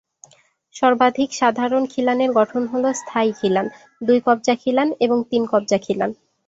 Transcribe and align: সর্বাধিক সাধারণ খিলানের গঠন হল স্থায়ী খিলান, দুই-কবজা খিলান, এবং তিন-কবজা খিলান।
সর্বাধিক 0.75 1.29
সাধারণ 1.33 1.83
খিলানের 1.85 2.31
গঠন 2.31 2.63
হল 2.67 2.83
স্থায়ী 2.93 3.31
খিলান, 3.39 3.67
দুই-কবজা 4.01 4.55
খিলান, 4.55 4.87
এবং 4.99 5.17
তিন-কবজা 5.29 5.77
খিলান। 5.77 6.11